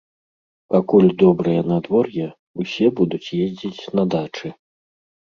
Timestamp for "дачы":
4.17-4.47